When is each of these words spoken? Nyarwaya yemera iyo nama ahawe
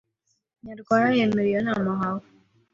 Nyarwaya 0.63 1.07
yemera 1.17 1.49
iyo 1.51 1.61
nama 1.67 1.89
ahawe 1.95 2.25